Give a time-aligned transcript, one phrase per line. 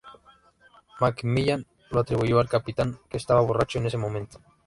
[0.99, 4.41] MacMillan lo atribuyó al capitán, que estaba borracho en ese momento.